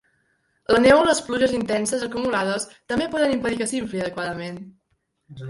La 0.75 0.79
neu 0.85 1.01
o 1.01 1.03
les 1.07 1.19
pluges 1.27 1.53
intenses 1.57 2.05
acumulades 2.07 2.67
també 2.93 3.09
poden 3.13 3.35
impedir 3.37 3.61
que 3.61 3.69
s'infli 3.75 4.03
adequadament. 4.09 4.61